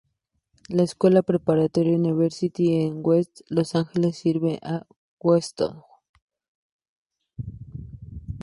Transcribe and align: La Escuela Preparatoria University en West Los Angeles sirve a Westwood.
La 0.67 0.81
Escuela 0.81 1.21
Preparatoria 1.21 1.93
University 1.95 2.81
en 2.85 3.01
West 3.05 3.41
Los 3.49 3.75
Angeles 3.75 4.17
sirve 4.17 4.57
a 4.63 4.87
Westwood. 5.19 5.77